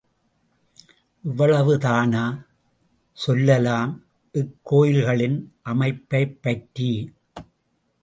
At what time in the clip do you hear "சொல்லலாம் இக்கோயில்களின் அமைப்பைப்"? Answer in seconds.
3.13-6.37